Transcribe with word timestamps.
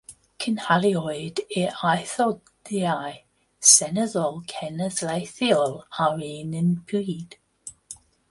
Cynhaliwyd 0.43 1.41
yr 1.43 1.65
etholiadau 1.89 3.11
seneddol 3.73 4.41
cenedlaethol 4.53 5.77
ar 6.07 6.25
yr 6.31 6.57
un 6.63 6.73
pryd. 6.93 7.37